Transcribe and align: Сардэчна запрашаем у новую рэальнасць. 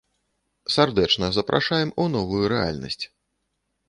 Сардэчна 0.75 1.29
запрашаем 1.35 1.91
у 2.05 2.05
новую 2.15 2.43
рэальнасць. 2.55 3.05